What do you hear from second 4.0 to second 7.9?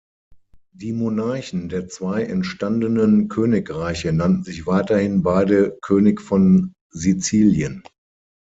nannten sich weiterhin beide „König von Sizilien“.